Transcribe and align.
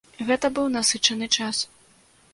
Гэта 0.29 0.49
быў 0.55 0.71
насычаны 0.77 1.25
час. 1.41 1.63